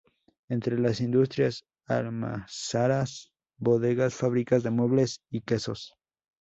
Entre 0.49 0.79
las 0.79 0.99
industrias, 0.99 1.63
almazaras, 1.85 3.31
bodegas, 3.59 4.15
fábricas 4.15 4.63
de 4.63 4.71
muebles 4.71 5.21
y 5.29 5.41
quesos. 5.41 5.93